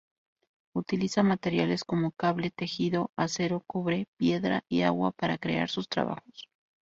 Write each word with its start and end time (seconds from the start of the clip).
Utiliza 0.73 1.21
materiales 1.21 1.83
como 1.83 2.09
cable, 2.11 2.49
tejido, 2.49 3.11
acero, 3.15 3.59
cobre, 3.67 4.07
piedra 4.17 4.63
y 4.67 4.81
agua 4.81 5.11
para 5.11 5.37
crear 5.37 5.69
sus 5.69 5.87
trabajos. 5.87 6.49